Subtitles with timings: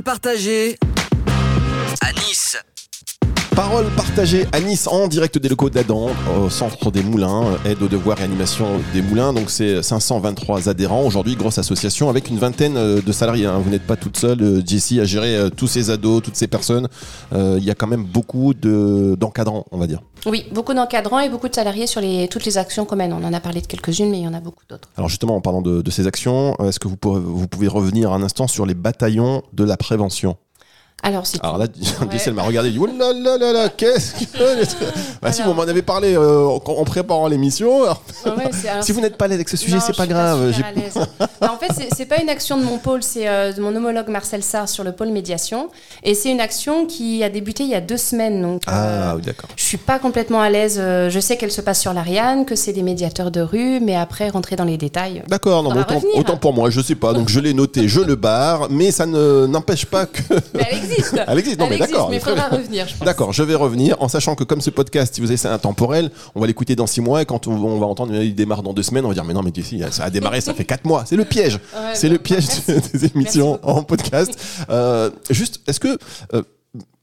[0.00, 0.87] Nice.
[3.58, 7.88] Parole partagée à Nice en direct des locaux d'Adam, au centre des Moulins, aide aux
[7.88, 9.32] devoirs et animation des Moulins.
[9.32, 13.46] Donc c'est 523 adhérents aujourd'hui, grosse association avec une vingtaine euh, de salariés.
[13.46, 13.58] hein.
[13.58, 16.46] Vous n'êtes pas toute seule, euh, Jessie, à gérer euh, tous ces ados, toutes ces
[16.46, 16.86] personnes.
[17.32, 20.02] Il y a quand même beaucoup de- d'encadrants, on va dire.
[20.26, 23.12] Oui, beaucoup d'encadrants et beaucoup de salariés sur les, toutes les actions qu'on mène.
[23.12, 24.88] On en a parlé de quelques-unes, mais il y en a beaucoup d'autres.
[24.96, 28.12] Alors justement, en parlant de, de ces actions, est-ce que vous pouvez, vous pouvez revenir
[28.12, 30.36] un instant sur les bataillons de la prévention?
[31.00, 31.66] Alors, Alors là,
[32.26, 34.38] elle m'a regardé, dit, oh là là là là, qu'est-ce que...
[35.22, 37.82] bah si, vous m'en avez parlé euh, en, en préparant l'émission.
[37.84, 38.02] alors-
[38.36, 38.50] Ouais,
[38.82, 40.52] Si vous n'êtes pas à l'aise avec ce sujet, c'est pas grave.
[40.74, 40.94] l'aise.
[41.40, 44.08] Non, en fait, c'est- pas une action de mon pôle, c'est euh, de mon homologue
[44.08, 45.68] Marcel Sarr sur le pôle médiation.
[46.02, 48.40] Et c'est une action qui a débuté il y a deux semaines.
[48.42, 49.50] Donc, euh, Ah oui, d'accord.
[49.56, 50.78] je suis pas complètement à l'aise.
[50.80, 53.94] euh, Je sais qu'elle se passe sur l'Ariane, que c'est des médiateurs de rue, mais
[53.94, 55.22] après, rentrer dans les détails.
[55.28, 58.68] D'accord, autant, autant pour moi, je sais pas, donc je l'ai noté, je le barre,
[58.70, 60.22] mais ça ne n'empêche pas que.
[60.90, 63.04] Existe Elle existe, non, mais d'accord, mais il faudra revenir, je pense.
[63.06, 66.10] D'accord, je vais revenir en sachant que comme ce podcast, si vous avez c'est intemporel,
[66.34, 68.72] on va l'écouter dans six mois et quand on, on va entendre il démarre dans
[68.72, 70.84] deux semaines, on va dire mais non mais ici ça a démarré, ça fait quatre
[70.84, 71.04] mois.
[71.06, 72.90] C'est le piège, Ouais, c'est le piège merci.
[72.92, 74.38] des émissions en podcast.
[74.70, 75.98] Euh, juste, est-ce que
[76.34, 76.42] euh,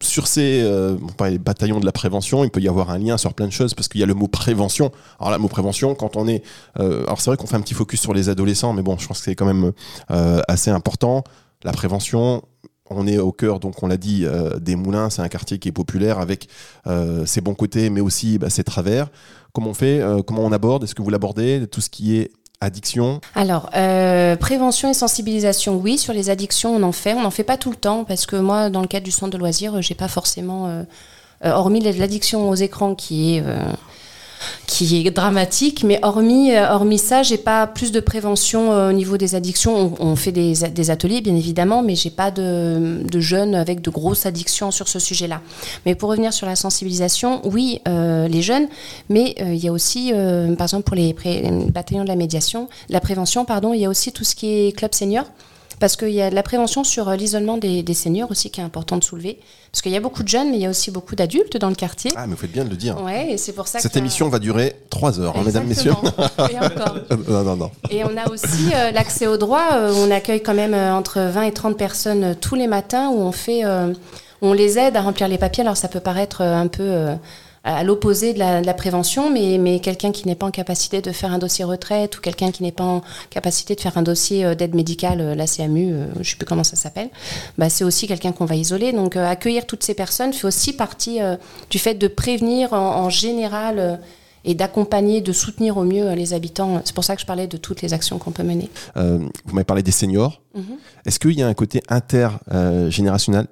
[0.02, 0.95] sur ces euh,
[1.39, 3.88] bataillons de la prévention, il peut y avoir un lien sur plein de choses parce
[3.88, 4.91] qu'il y a le mot prévention.
[5.19, 6.44] Alors le mot prévention, quand on est,
[6.80, 9.08] euh, alors c'est vrai qu'on fait un petit focus sur les adolescents, mais bon, je
[9.08, 9.72] pense que c'est quand même
[10.11, 11.23] euh, assez important.
[11.63, 12.44] La prévention,
[12.89, 15.69] on est au cœur, donc on l'a dit, euh, des Moulins, c'est un quartier qui
[15.69, 16.47] est populaire avec
[16.88, 19.08] euh, ses bons côtés, mais aussi bah, ses travers.
[19.53, 20.83] Comment on fait euh, Comment on aborde?
[20.83, 23.22] Est-ce que vous l'abordez Tout ce qui est addiction?
[23.33, 23.69] Alors,
[24.39, 25.97] prévention et sensibilisation, oui.
[25.97, 27.13] Sur les addictions, on en fait.
[27.13, 29.31] On n'en fait pas tout le temps parce que moi, dans le cadre du centre
[29.31, 30.86] de loisirs, j'ai pas forcément,
[31.44, 33.44] hormis l'addiction aux écrans qui est
[34.68, 38.94] qui est dramatique, mais hormis euh, hormis ça, j'ai pas plus de prévention euh, au
[38.94, 39.94] niveau des addictions.
[40.00, 43.90] On, fait des, des ateliers, bien évidemment, mais j'ai pas de, de jeunes avec de
[43.90, 45.42] grosses addictions sur ce sujet-là.
[45.86, 48.68] Mais pour revenir sur la sensibilisation, oui, euh, les jeunes,
[49.09, 50.12] mais il y a aussi,
[50.58, 51.16] par exemple, pour les,
[51.69, 54.72] bataillons de la médiation, la prévention, pardon, il y a aussi tout ce qui est
[54.75, 55.25] club senior.
[55.80, 58.62] Parce qu'il y a de la prévention sur euh, l'isolement des, des seniors aussi qui
[58.62, 59.40] est important de soulever.
[59.72, 61.68] Parce qu'il y a beaucoup de jeunes, mais il y a aussi beaucoup d'adultes dans
[61.69, 62.12] le quartier.
[62.16, 63.02] Ah, mais vous faites bien de le dire.
[63.02, 65.91] Ouais, et c'est pour ça Cette émission va durer trois heures, hein, mesdames, messieurs.
[66.50, 66.97] Et encore.
[67.28, 67.72] non, non, non.
[67.90, 69.74] Et on a aussi euh, l'accès au droit.
[69.74, 73.09] euh, on accueille quand même euh, entre 20 et 30 personnes euh, tous les matins
[73.09, 73.94] où on fait, euh,
[74.42, 75.62] on les aide à remplir les papiers.
[75.63, 77.16] Alors ça peut paraître euh, un peu euh,
[77.66, 81.02] à l'opposé de la, de la prévention, mais, mais quelqu'un qui n'est pas en capacité
[81.02, 84.03] de faire un dossier retraite ou quelqu'un qui n'est pas en capacité de faire un
[84.03, 87.09] dossier euh, d'aide médicale, euh, la CMU, euh, je ne sais plus comment ça s'appelle,
[87.58, 88.94] bah, c'est aussi quelqu'un qu'on va isoler.
[88.94, 91.36] Donc euh, accueillir toutes ces personnes fait aussi partie euh,
[91.72, 93.80] du fait de prévenir en, en général.
[93.80, 93.96] euh,
[94.48, 96.80] et d'accompagner, de soutenir au mieux les habitants.
[96.86, 98.70] C'est pour ça que je parlais de toutes les actions qu'on peut mener.
[98.96, 100.40] Vous m'avez parlé des seniors.
[100.54, 100.64] Mhm.
[101.04, 103.48] Est-ce qu'il y a un côté intergénérationnel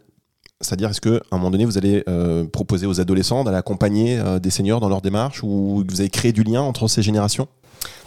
[0.64, 4.40] C'est-à-dire, est-ce qu'à un moment donné, vous allez euh, proposer aux adolescents d'aller accompagner euh,
[4.40, 7.48] des seniors dans leur démarche ou vous avez créé du lien entre ces générations?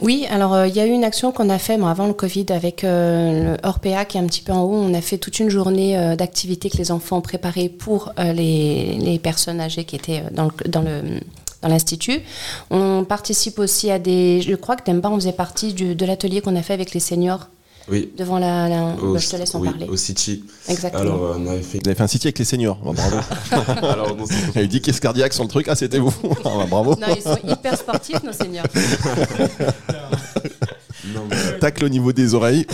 [0.01, 2.47] Oui, alors euh, il y a eu une action qu'on a fait avant le Covid
[2.49, 4.73] avec le Orpea qui est un petit peu en haut.
[4.73, 9.19] On a fait toute une journée euh, d'activités que les enfants ont préparées pour les,
[9.21, 10.83] personnes âgées qui étaient dans
[11.63, 12.21] l'institut.
[12.69, 14.41] On participe aussi à des...
[14.41, 17.49] Je crois que Temba, on faisait partie de l'atelier qu'on a fait avec les seniors
[17.89, 18.11] Oui.
[18.17, 18.67] devant la...
[18.67, 19.87] la- Au, bah, je te laisse en oui, parler.
[19.87, 20.43] au City.
[20.67, 21.01] Exactement.
[21.01, 21.79] Alors, euh, on avait fait.
[21.83, 22.77] Vous avez fait un site avec les seniors.
[22.83, 23.17] Bah, bravo.
[23.87, 24.25] Alors, non,
[24.55, 25.67] Il y a eu 10 caisses cardiaques sur le truc.
[25.69, 26.13] Ah, c'était vous.
[26.45, 26.95] Ah, bah, bravo.
[26.95, 28.65] Non, ils sont hyper sportifs, nos seniors.
[31.15, 32.65] non, mais- Tacle au niveau des oreilles.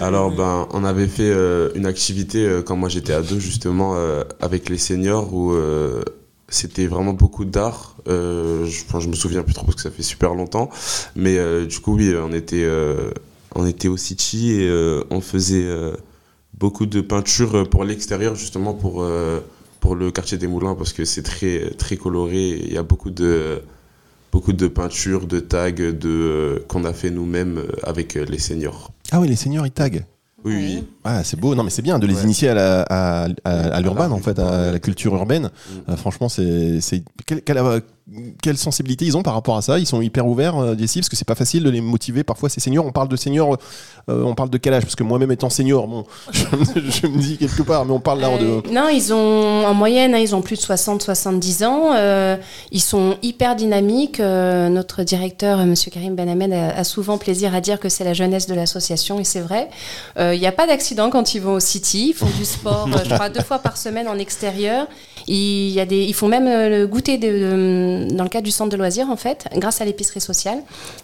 [0.00, 4.24] Alors, ben, on avait fait euh, une activité euh, quand moi j'étais ado, justement, euh,
[4.40, 6.02] avec les seniors, où euh,
[6.52, 7.96] c'était vraiment beaucoup d'art.
[8.08, 10.70] Euh, je, enfin, je me souviens plus trop parce que ça fait super longtemps.
[11.16, 13.10] Mais euh, du coup, oui, on était, euh,
[13.54, 15.94] on était au City et euh, on faisait euh,
[16.58, 19.40] beaucoup de peinture pour l'extérieur, justement, pour, euh,
[19.80, 22.50] pour le quartier des Moulins, parce que c'est très, très coloré.
[22.50, 23.62] Il y a beaucoup de
[24.30, 28.90] beaucoup de peintures, de tags de, euh, qu'on a fait nous-mêmes avec les seniors.
[29.10, 30.06] Ah oui, les seniors, ils taguent.
[30.44, 30.84] Oui, oui.
[31.04, 31.54] Ah, c'est beau.
[31.54, 32.22] Non, mais c'est bien de les Ouais.
[32.22, 35.44] initier à la- à, à- à l'urbain, en fait, à la culture urbaine.
[35.88, 35.90] Mm.
[35.92, 36.80] Euh, franchement, c'est.
[36.80, 37.80] c'est- Quelle, quelle, euh,
[38.42, 39.78] quelle sensibilité ils ont par rapport à ça?
[39.78, 42.22] Ils sont hyper ouverts, euh, Jessie, parce que c'est pas facile de les motiver.
[42.24, 43.56] Parfois, ces seniors, on parle de seniors,
[44.10, 44.82] euh, on parle de quel âge?
[44.82, 46.42] Parce que moi-même étant senior, bon, je,
[46.90, 48.70] je me dis quelque part, mais on parle là Euh, de.
[48.72, 51.92] non, ils ont en moyenne, hein, ils ont plus de 60-70 ans.
[51.96, 52.36] euh,
[52.70, 54.20] ils sont hyper dynamiques.
[54.20, 57.88] euh, notre directeur, euh, Monsieur Karim Ben Ahmed, a, a souvent plaisir à dire que
[57.88, 59.68] c'est la jeunesse de l'association, et c'est vrai.
[60.18, 62.08] Euh, Il n'y a pas d'accident quand ils vont au City.
[62.10, 64.86] Ils font du sport, euh, je crois, deux fois par semaine en extérieur.
[65.28, 68.70] Il y a des, ils font même euh, le goûter dans le cadre du centre
[68.70, 70.58] de loisirs, en fait, grâce à l'épicerie sociale,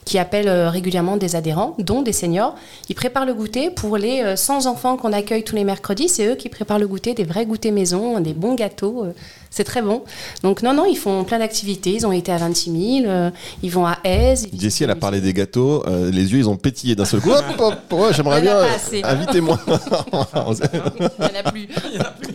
[0.05, 2.55] qui appelle euh, régulièrement des adhérents, dont des seniors,
[2.89, 6.09] ils préparent le goûter pour les euh, 100 enfants qu'on accueille tous les mercredis.
[6.09, 9.07] C'est eux qui préparent le goûter, des vrais goûters maison, des bons gâteaux.
[9.49, 10.03] Euh, c'est très bon.
[10.43, 11.91] Donc non, non, ils font plein d'activités.
[11.93, 13.31] Ils ont été à 26 000, euh,
[13.63, 14.47] ils vont à Aise.
[14.57, 17.31] Jessie, elle a parlé des gâteaux, euh, les yeux ils ont pétillé d'un seul coup.
[17.31, 18.57] Hop, hop, ouais, j'aimerais Il en bien.
[18.57, 19.03] euh.
[19.05, 19.59] Invitez-moi.
[19.67, 19.73] Il
[21.19, 21.69] n'y en a plus.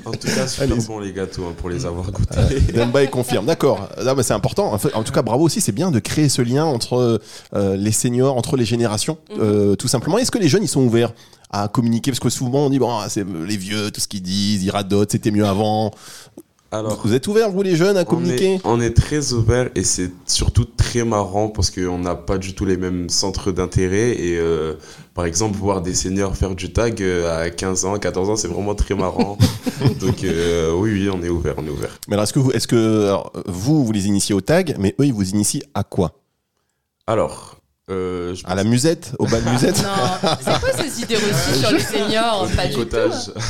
[0.05, 2.59] En tout cas, super bon les gâteaux hein, pour les avoir goûtés.
[2.73, 3.89] Demba confirme, d'accord.
[4.15, 4.73] Mais c'est important.
[4.73, 5.61] En, fait, en tout cas, bravo aussi.
[5.61, 7.19] C'est bien de créer ce lien entre
[7.55, 9.37] euh, les seniors, entre les générations, Mhm.
[9.41, 10.17] euh, tout simplement.
[10.17, 11.13] Est-ce que les jeunes ils sont ouverts
[11.51, 12.11] à communiquer?
[12.11, 14.69] Parce que souvent on dit bon, ah, c'est les vieux, tout ce qu'ils disent, ils
[14.71, 15.91] radotent, c'était mieux avant.
[16.73, 19.69] Alors, Vous êtes ouverts vous les jeunes à on communiquer est, on est très ouvert
[19.75, 24.19] et c'est surtout très marrant parce qu'on n'a pas du tout les mêmes centres d'intérêt.
[24.19, 24.73] Et euh,
[25.13, 28.47] par exemple, voir des seniors faire du tag euh, à 15 ans, 14 ans, c'est
[28.47, 29.37] vraiment très marrant.
[29.99, 31.99] Donc, euh, oui, oui, on est ouvert, on est ouvert.
[32.07, 34.95] Mais alors, est-ce que vous, est-ce que alors, vous, vous les initiez au tag, mais
[34.99, 36.13] eux, ils vous initient à quoi?
[37.05, 37.57] Alors,
[37.91, 41.71] euh, je À la musette, au bal musette Non, c'est quoi ces idées reçues sur
[41.71, 42.87] les seniors Pas du tout.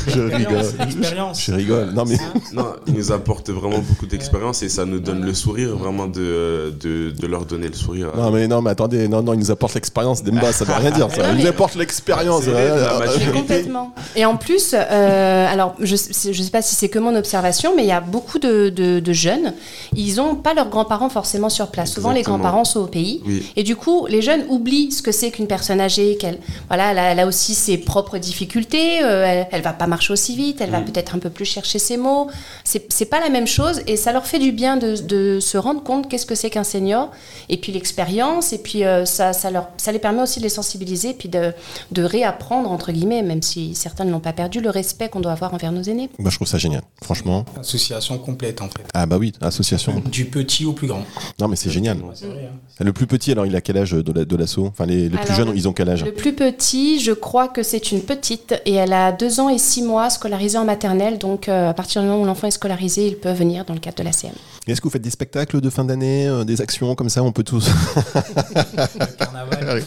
[0.08, 0.64] Je rigole.
[0.80, 1.40] L'expérience.
[1.44, 1.92] Je rigole.
[1.94, 2.18] Non mais
[2.52, 6.74] Non, ils nous apportent vraiment beaucoup d'expérience et ça nous donne le sourire, vraiment de,
[6.82, 8.10] de, de leur donner le sourire.
[8.18, 10.90] non mais non mais attendez, non non, ils nous apportent l'expérience d'Emba, ça veut rien
[10.90, 11.10] dire.
[11.12, 11.22] Ça.
[11.32, 12.48] Non, Ils nous apportent l'expérience.
[12.48, 13.26] Maturité.
[13.28, 13.94] Mais complètement.
[14.16, 15.98] Et en plus, euh, alors je ne
[16.34, 19.14] sais pas si c'est que mon observation, mais il y a beaucoup de, de- de
[19.14, 19.54] jeunes,
[19.96, 21.92] ils n'ont pas leurs grands-parents forcément sur place.
[21.94, 23.22] Souvent, les grands-parents sont au pays.
[23.28, 23.46] Oui.
[23.56, 26.40] Et du coup, les jeunes oublient ce que c'est qu'une personne âgée, qu'elle
[26.70, 30.12] voilà, elle a, elle a aussi ses propres difficultés, euh, elle, elle va pas marcher
[30.14, 30.86] aussi vite, elle va Mm.
[30.86, 32.28] peut-être un peu plus chercher ses mots.
[32.64, 35.84] C'est pas la même chose et ça leur fait du bien de, de se rendre
[35.84, 37.12] compte qu'est-ce que c'est qu'un senior
[37.50, 40.50] et puis l'expérience et puis euh, ça, ça, leur, ça les permet aussi de les
[40.50, 41.52] sensibiliser et puis de,
[41.92, 45.32] de réapprendre, entre guillemets, même si certains ne l'ont pas perdu, le respect qu'on doit
[45.34, 46.10] avoir envers nos aînés.
[46.20, 47.46] Bah, je trouve ça génial, franchement.
[47.60, 48.86] Association complète en fait.
[48.94, 50.02] Ah bah oui, association.
[50.12, 51.04] Du petit au plus grand.
[51.40, 51.98] Non mais c'est génial.
[51.98, 52.16] Vrai.
[52.24, 52.84] hein.
[52.84, 55.18] Le plus petit, alors il a quel âge de la- de l'assaut Enfin les, les
[55.18, 58.56] plus jeunes, ils ont quel âge Le plus petit, je crois que c'est une petite
[58.66, 61.18] et elle a deux ans et six mois scolarisée en maternelle.
[61.18, 63.80] Donc euh, à partir du moment où l'enfant est scolarisé, il peut venir dans le
[63.82, 64.32] cadre de la CM.
[64.68, 67.32] Est-ce que vous faites des spectacles de fin d'année, euh, des actions comme ça On
[67.34, 67.68] peut tous.
[68.16, 69.78] Le carnaval.
[69.78, 69.84] Ouais.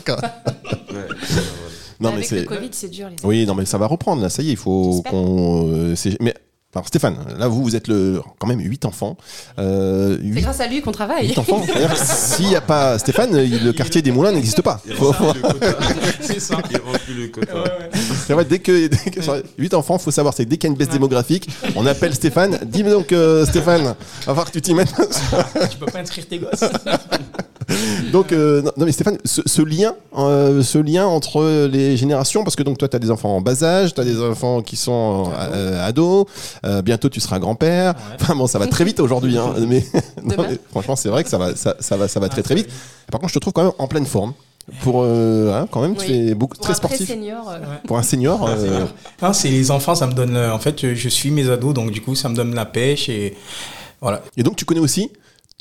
[2.00, 2.40] non mais Avec c'est.
[2.40, 3.08] le Covid, c'est dur.
[3.08, 4.28] Les Oui, non mais ça va reprendre là.
[4.28, 5.68] Ça y est, il faut qu'on.
[5.72, 6.34] euh, mais
[6.76, 9.16] alors Stéphane, là vous, vous êtes le quand même huit enfants.
[9.58, 11.28] Euh, C'est grâce à lui qu'on travaille.
[11.28, 11.62] huit enfants.
[11.64, 14.80] C'est-à-dire, S'il n'y a pas Stéphane, le quartier des Moulins n'existe pas.
[16.20, 16.58] C'est ça.
[16.70, 17.54] Il remplit le quota.
[17.54, 17.90] Ouais, ouais.
[18.26, 19.20] C'est vrai, dès que, dès que
[19.58, 22.14] 8 enfants, faut savoir, c'est que dès qu'il y a une baisse démographique, on appelle
[22.14, 22.58] Stéphane.
[22.66, 23.94] Dis-moi donc, euh, Stéphane, va
[24.24, 24.94] falloir que tu t'y mettes.
[25.70, 26.60] Tu peux pas inscrire tes gosses.
[28.12, 32.56] donc, euh, non, mais Stéphane, ce, ce lien, euh, ce lien entre les générations, parce
[32.56, 34.76] que donc toi, tu as des enfants en bas âge, tu as des enfants qui
[34.76, 36.26] sont euh, ados,
[36.64, 37.94] euh, bientôt tu seras grand-père.
[37.94, 38.16] Ouais.
[38.20, 39.84] Enfin bon, ça va très vite aujourd'hui, hein, mais,
[40.22, 40.46] non, Demain.
[40.50, 42.68] mais franchement, c'est vrai que ça va, ça, ça va, ça va très très vite.
[43.10, 44.32] Par contre, je te trouve quand même en pleine forme.
[44.82, 47.08] Pour euh, hein, quand même, tu es beaucoup Pour très un sportif.
[47.08, 48.84] euh, Pour un senior, euh,
[49.22, 50.36] Non, c'est les enfants, ça me donne.
[50.36, 53.36] En fait, je suis mes ados, donc du coup, ça me donne la pêche et
[54.00, 54.22] voilà.
[54.36, 55.10] Et donc, tu connais aussi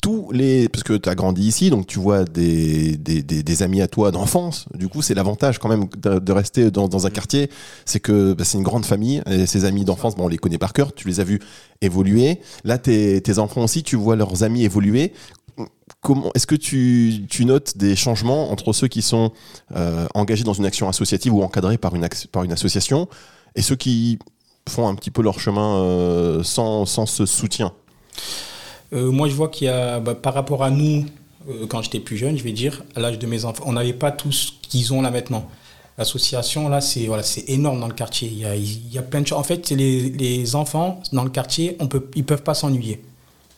[0.06, 0.68] tous les.
[0.68, 3.88] Parce que tu as grandi ici, donc tu vois des, des, des- des amis à
[3.88, 4.66] toi d'enfance.
[4.72, 7.50] Du coup, c'est l'avantage quand même de, de rester dans, dans un quartier.
[7.84, 9.20] C'est que bah, c'est une grande famille.
[9.28, 10.94] Et ces amis d'enfance, bon, on les connaît par cœur.
[10.94, 11.40] Tu les as vus
[11.80, 12.38] évoluer.
[12.62, 15.12] Là, tes, tes enfants aussi, tu vois leurs amis évoluer.
[16.02, 19.32] Comment est-ce que tu, tu notes des changements entre ceux qui sont
[19.74, 23.08] euh, engagés dans une action associative ou encadrés par une, par une association
[23.56, 24.20] et ceux qui
[24.68, 27.72] font un petit peu leur chemin euh, sans, sans ce soutien?
[28.92, 31.04] Euh, moi, je vois qu'il y a, bah, par rapport à nous,
[31.48, 33.92] euh, quand j'étais plus jeune, je vais dire, à l'âge de mes enfants, on n'avait
[33.92, 35.48] pas tout ce qu'ils ont là maintenant.
[35.98, 38.28] L'association, là, c'est voilà, c'est énorme dans le quartier.
[38.30, 39.38] Il y a, il y a plein de choses.
[39.38, 43.00] En fait, les, les enfants dans le quartier, on peut, ils peuvent pas s'ennuyer.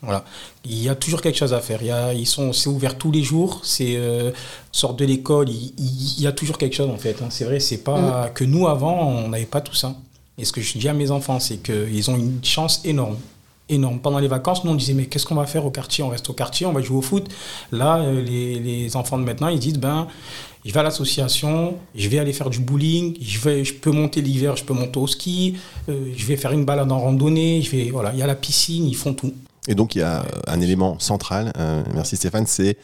[0.03, 0.25] Voilà.
[0.65, 1.81] Il y a toujours quelque chose à faire.
[1.83, 3.61] Il y a, ils sont, c'est ouvert tous les jours.
[3.65, 4.31] C'est euh,
[4.71, 7.17] sortent de l'école, il, il- il y a toujours quelque chose en fait.
[7.21, 7.27] hein.
[7.31, 9.97] C'est vrai, c'est pas que nous avant, on n'avait pas tout ça.
[10.39, 13.17] Et ce que je dis à mes enfants, c'est qu'ils ont une chance énorme
[13.69, 14.01] énorme.
[14.01, 16.05] Pendant les vacances, nous on disait mais qu'est-ce qu'on va faire au quartier?
[16.05, 17.29] On reste au quartier, on va jouer au foot.
[17.73, 20.09] Là, euh, les, les enfants de maintenant, ils disent ben
[20.65, 24.21] je vais à l'association, je vais aller faire du bowling, je vais, je peux monter
[24.21, 25.57] l'hiver, je peux monter au ski,
[25.89, 28.35] euh, je vais faire une balade en randonnée, je vais voilà, il y a la
[28.35, 29.33] piscine, ils font tout.
[29.67, 32.77] Et donc, il y a un élément central, euh, merci Stéphane, c'est,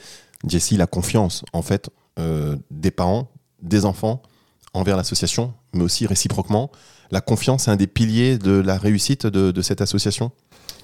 [0.47, 3.29] Jessie, la confiance, en fait, euh, des parents,
[3.63, 4.23] des enfants
[4.73, 6.71] envers l'association, mais aussi réciproquement.
[7.11, 10.31] La confiance, c'est un des piliers de la réussite de, de cette association?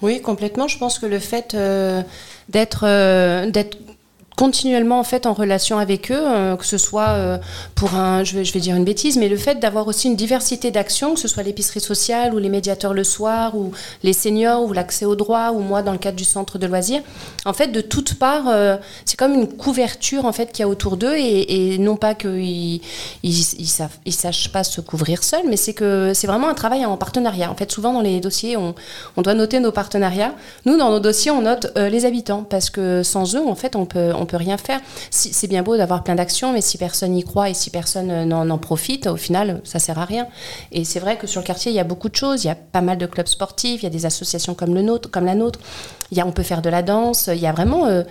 [0.01, 0.67] Oui, complètement.
[0.67, 2.01] Je pense que le fait euh,
[2.49, 3.77] d'être euh, d'être
[4.35, 7.37] continuellement en fait en relation avec eux, euh, que ce soit euh,
[7.75, 10.15] pour un, je vais, je vais dire une bêtise, mais le fait d'avoir aussi une
[10.15, 13.71] diversité d'actions, que ce soit l'épicerie sociale ou les médiateurs le soir ou
[14.03, 17.01] les seniors ou l'accès aux droits ou moi dans le cadre du centre de loisirs,
[17.45, 20.69] en fait de toutes parts, euh, c'est comme une couverture en fait qu'il y a
[20.69, 22.81] autour d'eux et, non pas qu'ils
[23.23, 23.45] ils,
[24.05, 27.51] ils, sachent pas se couvrir seuls, mais c'est que c'est vraiment un travail en partenariat.
[27.51, 28.75] En fait, souvent dans les dossiers, on,
[29.17, 30.33] on doit noter nos partenariats.
[30.65, 33.85] Nous, dans nos dossiers, on note les habitants parce que sans eux, en fait, on
[33.85, 34.79] peut, on peut rien faire.
[35.09, 38.25] C'est bien beau d'avoir plein d'actions, mais si personne n'y croit et si personne euh,
[38.25, 40.27] n'en, profite, au final, ça sert à rien.
[40.71, 42.43] Et c'est vrai que sur le quartier, il y a beaucoup de choses.
[42.43, 44.83] Il y a pas mal de clubs sportifs, il y a des associations comme la
[44.83, 45.59] nôtre.
[46.23, 47.29] On peut faire de la danse.
[47.33, 48.03] Il y a vraiment euh,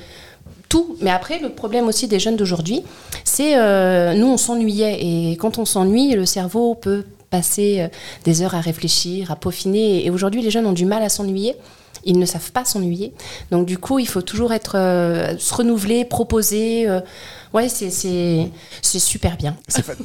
[0.68, 0.96] tout.
[1.00, 2.82] Mais après, le problème aussi des jeunes d'aujourd'hui,
[3.24, 4.98] c'est euh, nous, on s'ennuyait.
[5.00, 7.88] Et quand on s'ennuie, le cerveau peut passer
[8.24, 10.04] des heures à réfléchir, à peaufiner.
[10.04, 11.54] Et aujourd'hui, les jeunes ont du mal à s'ennuyer.
[12.04, 13.12] Ils ne savent pas s'ennuyer.
[13.50, 16.88] Donc, du coup, il faut toujours être, euh, se renouveler, proposer.
[16.88, 17.00] euh,
[17.52, 18.50] ouais, c'est, c'est,
[18.82, 19.56] c'est super bien.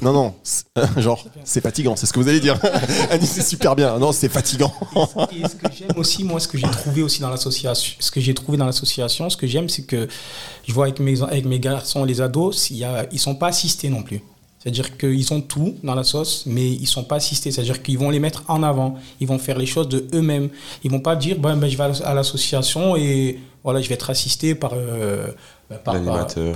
[0.02, 0.66] Non, non, c'est-
[0.98, 2.60] genre, c'est fatigant, c'est ce que vous allez dire.
[3.20, 3.98] Dit c'est super bien.
[4.00, 4.74] Non, c'est fatigant.
[5.32, 8.20] Et ce que j'aime aussi, moi, ce que j'ai trouvé aussi dans l'association, ce que
[8.20, 10.08] j'ai trouvé dans l'association, ce que j'aime, c'est que
[10.68, 13.48] je vois avec mes, avec mes garçons, les ados, il y a, ils sont pas
[13.48, 14.22] assistés non plus.
[14.66, 17.52] C'est-à-dire qu'ils ont tout dans la sauce, mais ils sont pas assistés.
[17.52, 18.96] C'est-à-dire qu'ils vont les mettre en avant.
[19.20, 20.50] Ils vont faire les choses de eux-mêmes.
[20.84, 24.10] Ils vont pas dire, ben, ben, je vais à l'association et voilà, je vais être
[24.10, 25.28] assisté par, euh,
[25.70, 26.52] ben, par, L'animateur.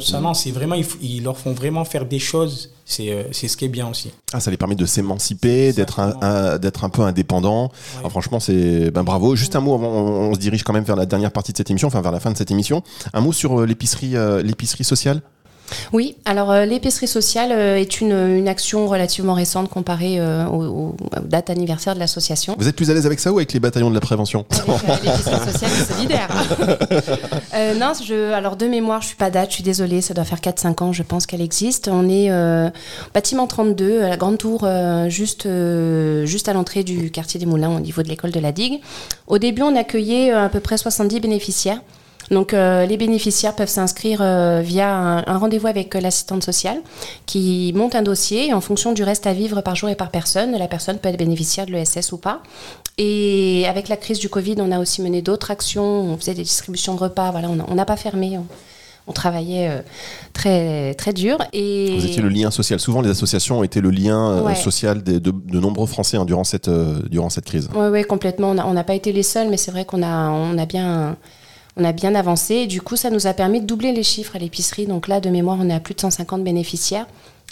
[0.00, 0.20] par ça.
[0.20, 2.70] Non, c'est vraiment, ils, leur font vraiment faire des choses.
[2.84, 4.10] C'est euh, c'est ce qui est bien aussi.
[4.32, 7.70] Ah, ça les permet de s'émanciper, d'être un, un- d'être un peu indépendant.
[8.04, 9.36] Ah, franchement, c'est ben, bravo.
[9.36, 11.56] Juste un mot avant, on, on se dirige quand même vers la dernière partie de
[11.56, 12.82] cette émission, enfin vers la fin de cette émission.
[13.12, 15.22] Un mot sur euh, l'épicerie, euh, l'épicerie sociale?
[15.92, 20.64] Oui, alors euh, l'épicerie sociale euh, est une, une action relativement récente comparée euh, aux,
[20.64, 22.56] aux dates anniversaires de l'association.
[22.58, 24.44] Vous êtes plus à l'aise avec ça ou avec les bataillons de la prévention?
[25.04, 26.28] L'épicerie sociale et solidaire.
[27.78, 30.38] Non, je, alors de mémoire, je suis pas date, je suis désolée, ça doit faire
[30.38, 31.88] 4-5 ans, je pense qu'elle existe.
[31.88, 32.30] On est
[33.12, 34.66] bâtiment 32, à la grande tour,
[35.08, 35.48] juste,
[36.24, 38.80] juste à l'entrée du quartier des Moulins, au niveau de l'école de la Digue.
[39.26, 41.80] Au début, on accueillait à peu près 70 bénéficiaires.
[42.30, 46.78] Donc euh, les bénéficiaires peuvent s'inscrire euh, via un, un rendez-vous avec euh, l'assistante sociale
[47.24, 50.10] qui monte un dossier et en fonction du reste à vivre par jour et par
[50.10, 52.42] personne, la personne peut être bénéficiaire de l'ESS ou pas.
[52.98, 56.42] Et avec la crise du Covid, on a aussi mené d'autres actions, on faisait des
[56.42, 58.46] distributions de repas, voilà, on n'a pas fermé, on,
[59.06, 59.80] on travaillait euh,
[60.32, 61.38] très, très dur.
[61.52, 62.80] Et Vous étiez le lien social.
[62.80, 64.54] Souvent, les associations ont été le lien Ouais.
[64.56, 67.68] social des- de, de nombreux Français hein, durant, cette, euh, durant cette crise.
[67.76, 68.50] Oui, ouais, complètement.
[68.50, 70.66] On n'a on n'a pas été les seuls, mais c'est vrai qu'on a, on a,
[70.66, 71.16] bien,
[71.76, 72.54] on a bien avancé.
[72.54, 74.86] Et du coup, ça nous a permis de doubler les chiffres à l'épicerie.
[74.86, 77.06] Donc là, de mémoire, on est à plus de 150 bénéficiaires.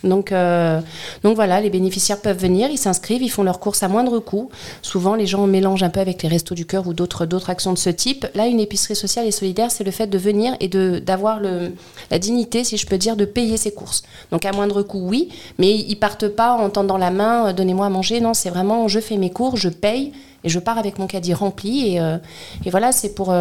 [0.04, 0.80] Donc, euh,
[1.22, 4.50] donc voilà, les bénéficiaires peuvent venir, ils s'inscrivent, ils font leurs courses à moindre coût.
[4.82, 7.78] Souvent, les gens mélangent un peu avec les restos du cœur ou d'autres actions de
[7.78, 8.26] ce type.
[8.34, 12.64] Là, une épicerie sociale et solidaire, c'est le fait de venir et d'avoir la dignité,
[12.64, 14.02] si je peux dire, de payer ses courses.
[14.30, 17.86] Donc à moindre coût, oui, mais ils partent pas en tendant la main, euh, donnez-moi
[17.86, 18.20] à manger.
[18.20, 20.12] Non, c'est vraiment, je fais mes cours, je paye
[20.44, 21.94] et je pars avec mon caddie rempli.
[21.94, 22.18] Et, euh,
[22.66, 23.34] voilà, c'est pour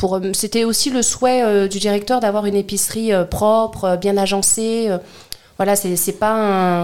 [0.00, 3.96] pour, euh, C'était aussi le souhait euh, du directeur d'avoir une épicerie euh, propre, euh,
[3.96, 4.86] bien agencée.
[4.88, 4.96] euh.
[5.58, 6.32] voilà, c'est c'est pas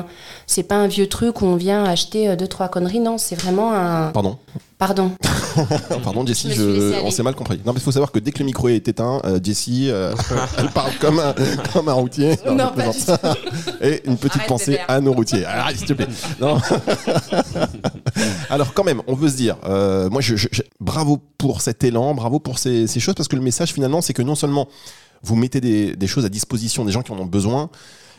[0.01, 0.05] un
[0.47, 3.01] c'est pas un vieux truc où on vient acheter euh, deux trois conneries.
[3.01, 4.11] Non, c'est vraiment un.
[4.13, 4.37] Pardon.
[4.79, 5.13] Pardon.
[6.05, 7.59] Pardon, Jessie, Je on s'est mal compris.
[7.65, 10.15] Non, mais il faut savoir que dès que le micro est éteint, euh, Jessie, euh,
[10.59, 11.35] elle parle comme un,
[11.73, 12.37] comme un routier.
[12.47, 13.35] Non, pas.
[13.81, 15.45] Et une petite Arrête, pensée à nos routiers.
[15.47, 16.07] Ah, s'il te plaît.
[16.39, 16.59] Non.
[18.51, 20.49] Alors, quand même, on veut se dire, euh, moi, je, je-
[20.81, 24.23] bravo pour cet élan, bravo pour ces, choses, parce que le message, finalement, c'est que
[24.23, 24.69] non seulement
[25.23, 27.71] vous mettez des, des choses à disposition des gens qui en ont besoin,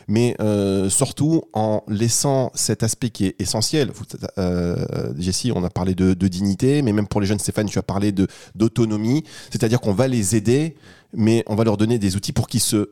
[0.08, 3.92] mais euh, surtout en laissant cet aspect qui est essentiel.
[4.38, 7.78] Euh, Jessie, on a parlé de, de dignité, mais même pour les jeunes, Stéphane, tu
[7.78, 8.12] as parlé
[8.54, 10.76] d'autonomie, c'est-à-dire qu'on va les aider,
[11.14, 12.90] mais on va leur donner des outils pour qu'ils se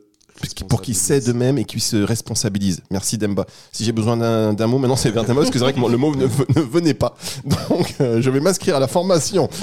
[0.69, 2.83] pour qu'ils s'aident eux-mêmes et qu'ils se responsabilisent.
[2.91, 3.47] Merci Demba.
[3.73, 5.97] Si j'ai besoin d'un mot, maintenant c'est vers Demba parce que c'est vrai que le
[5.97, 7.15] mot ne, ne venait pas.
[7.69, 9.49] Donc euh, je vais m'inscrire à la formation.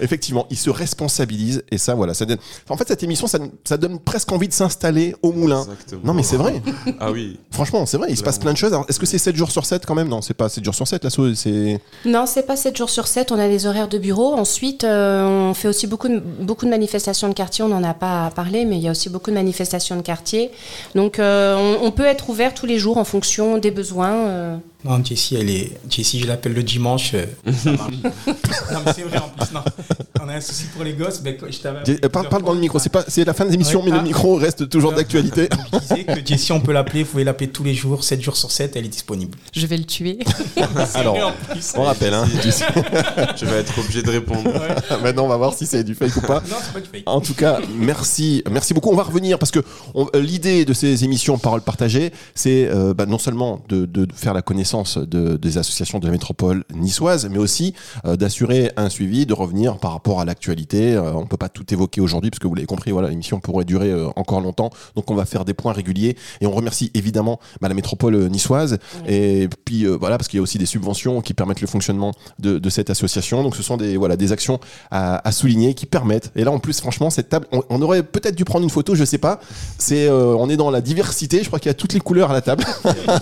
[0.00, 2.38] Effectivement, ils se responsabilisent et ça, voilà, ça donne.
[2.68, 5.62] En fait, cette émission, ça, ça donne presque envie de s'installer au moulin.
[5.62, 6.00] Exactement.
[6.04, 6.62] Non, mais c'est vrai.
[7.00, 7.38] Ah oui.
[7.50, 8.08] Franchement, c'est vrai.
[8.10, 8.74] Il se passe plein de choses.
[8.88, 10.08] Est-ce que c'est 7 jours sur 7 quand même?
[10.08, 11.34] Non, c'est pas 7 jours sur 7 l'assaut.
[11.34, 14.34] C'est Non, c'est pas 7 jours sur 7, on a des horaires de bureau.
[14.34, 17.93] Ensuite, euh, on fait aussi beaucoup de, beaucoup de manifestations de quartier, on n'en a
[17.94, 20.50] pas parlé, mais il y a aussi beaucoup de manifestations de quartier.
[20.94, 24.60] Donc, euh, on, on peut être ouvert tous les jours en fonction des besoins.
[24.84, 25.72] Non, Jessie, elle est.
[25.88, 27.12] Jessie, je l'appelle le dimanche.
[27.14, 27.94] euh, ça marche.
[28.26, 29.52] non, mais c'est vrai en plus.
[29.54, 29.60] Non.
[30.22, 31.20] On a un souci pour les gosses.
[31.24, 33.80] Mais quand je Euh, Parle, dans le micro, c'est pas, c'est la fin de l'émission,
[33.80, 33.86] Ouais.
[33.90, 33.98] mais Ah.
[33.98, 35.48] le micro reste toujours d'actualité.
[35.72, 37.02] Je disais que Jessie, on peut l'appeler.
[37.02, 38.76] Vous pouvez l'appeler tous les jours, 7 jours sur 7.
[38.76, 39.36] Elle est disponible.
[39.54, 40.18] Je vais le tuer.
[40.56, 41.72] C'est Alors, vrai, en plus.
[41.76, 42.26] On rappelle, hein.
[43.36, 44.50] Je vais être obligé de répondre.
[45.02, 46.40] Maintenant, on va voir si c'est du fake ou pas.
[46.48, 47.02] Non, c'est pas du fake.
[47.06, 48.90] En tout cas, merci, merci beaucoup.
[48.90, 49.60] On va revenir parce que
[49.94, 54.06] on- euh, l'idée de ces émissions Paroles partagées, c'est euh, bah, non seulement de, de
[54.14, 58.88] faire la connaissance de- des associations de la métropole niçoise, mais aussi euh, d'assurer un
[58.88, 60.94] suivi, de revenir par rapport à l'actualité.
[60.94, 63.64] Euh, on peut pas tout évoquer aujourd'hui parce que vous l'avez compris, voilà, l'émission pourrait
[63.64, 64.70] durer euh, encore longtemps.
[64.96, 68.28] Donc, on va faire des points réguliers et on remercie évidemment bah, la métropole euh,
[68.28, 71.66] niçoise et puis euh, voilà parce qu'il y a aussi des subventions qui permettent le
[71.66, 73.42] fonctionnement de, de cette association.
[73.42, 74.58] Donc, ce sont des voilà des actions
[74.90, 76.32] à, à souligner qui permettent.
[76.36, 78.94] Et là, en plus, franchement, cette table, on, on aurait peut-être dû prendre une photo,
[78.94, 79.40] je sais pas.
[79.78, 81.42] C'est, euh, on est dans la diversité.
[81.42, 82.64] Je crois qu'il y a toutes les couleurs à la table.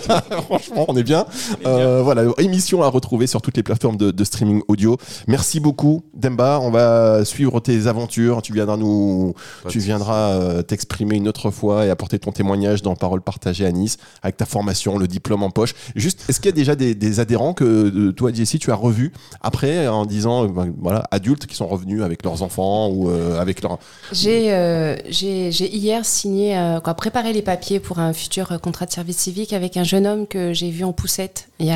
[0.47, 1.25] franchement, on est bien.
[1.65, 4.97] Euh, voilà, émission à retrouver sur toutes les plateformes de, de streaming audio.
[5.27, 6.59] Merci beaucoup, Demba.
[6.61, 8.41] On va suivre tes aventures.
[8.41, 9.33] Tu viendras nous,
[9.63, 13.65] Pas tu viendras euh, t'exprimer une autre fois et apporter ton témoignage dans Parole partagée
[13.65, 15.73] à Nice avec ta formation, le diplôme en poche.
[15.95, 18.75] Juste, est-ce qu'il y a déjà des, des adhérents que euh, toi, Jessie, tu as
[18.75, 23.39] revus après en disant, ben, voilà, adultes qui sont revenus avec leurs enfants ou euh,
[23.39, 23.79] avec leur.
[24.11, 28.85] J'ai euh, j'ai j'ai hier signé, euh, quoi, préparé les papiers pour un futur contrat
[28.85, 31.22] de service civique avec un jeune homme que j'ai vu en poussette
[31.59, 31.71] il y,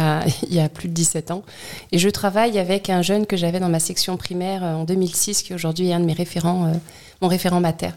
[0.60, 1.44] a, plus de 17 ans.
[1.92, 5.44] Et je travaille avec un jeune que j'avais dans ma section primaire euh, en 2006,
[5.44, 6.74] qui aujourd'hui est un de mes référents, euh,
[7.22, 7.92] mon référent mater.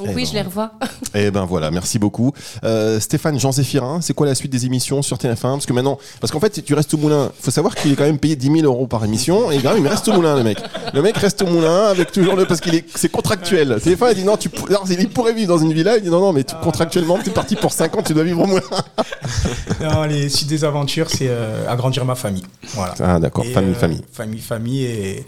[0.00, 0.28] Donc Eh oui, ben.
[0.28, 0.72] je les revois.
[1.14, 2.32] Eh ben voilà, merci beaucoup.
[2.62, 5.98] Euh, Stéphane Jean Zéphirin, c'est quoi la suite des émissions sur TF1 Parce que maintenant,
[6.20, 7.32] parce qu'en fait, tu restes au moulin.
[7.40, 9.74] Il faut savoir qu'il est quand même payé 10 000 euros par émission et quand
[9.74, 10.58] même, il reste au moulin, le mec.
[10.94, 13.78] Le mec reste au moulin avec toujours le parce qu'il est, c'est contractuel.
[13.84, 15.96] TF1 il dit non, tu, pour- il pourrait vivre dans une villa.
[15.96, 18.22] Il dit non, non, mais tu- contractuellement, tu es parti pour 5 ans, tu dois
[18.24, 18.62] vivre au moulin.
[19.80, 22.44] Non, les suites des aventures, c'est euh, agrandir ma famille.
[22.74, 22.94] Voilà.
[23.00, 24.02] Ah d'accord, Et, famille, euh, famille.
[24.12, 25.24] Famille, famille et,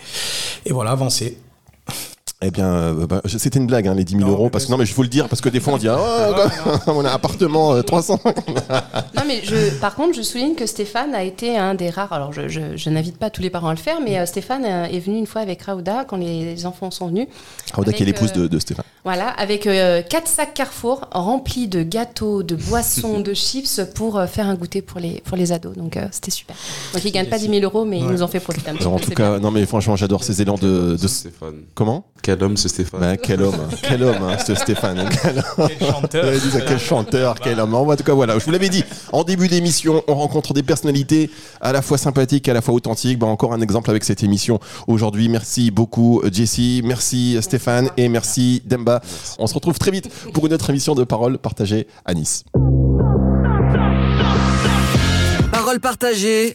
[0.67, 1.39] et voilà, avancer.
[2.45, 4.51] Eh bien, euh, bah, je- c'était une blague, hein, les 10 000 Non, euros, mais
[4.51, 6.31] parce que non, mais il faut le dire, parce que des fois on dit, ah,
[6.35, 8.19] quoi, on a un appartement euh, 300.
[9.15, 12.13] Non, mais je, par contre, je souligne que Stéphane a été un des rares.
[12.13, 14.65] Alors, je, je- je n'invite pas tous les parents à le faire, mais euh, Stéphane
[14.65, 17.29] euh, est venu une fois avec Raouda quand les enfants sont venus.
[17.75, 18.85] Rauda qui est l'épouse euh, de, de Stéphane.
[19.05, 24.27] Voilà, avec euh, quatre sacs Carrefour remplis de gâteaux, de boissons, de chips pour euh,
[24.27, 25.77] faire un goûter pour les, pour les ados.
[25.77, 26.57] Donc, euh, c'était super.
[26.95, 28.75] Donc, ils ne gagnent pas 10 000 euros, mais ils nous ont fait profiter un
[28.75, 29.05] petit Alors, en peu.
[29.05, 31.63] tout cas, non mais franchement, j'adore ces élans de, Stéphane.
[31.75, 32.07] Comment?
[32.23, 35.09] Quel homme ce Stéphane Ben, quel homme, hein, quel homme, hein, ce Stéphane.
[35.11, 35.43] Quel.
[35.69, 36.25] Quel chanteur.
[36.25, 37.75] Ouais, quel chanteur, quel homme.
[37.75, 41.31] En tout cas, voilà, je vous l'avais dit, en début d'émission, on rencontre des personnalités
[41.61, 43.19] à la fois sympathiques, à la fois authentiques.
[43.19, 45.29] Ben, encore un exemple avec cette émission aujourd'hui.
[45.29, 49.01] Merci beaucoup, Jessie, merci Stéphane et merci Demba.
[49.39, 52.45] On se retrouve très vite pour une autre émission de Parole partagée à Nice.
[55.51, 56.55] Parole partagée